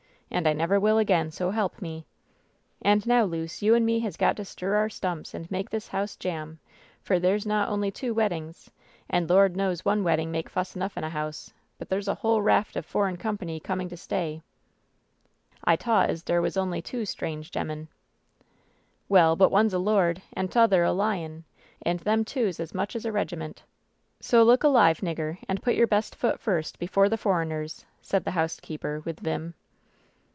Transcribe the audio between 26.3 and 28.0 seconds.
first before the foreigners,"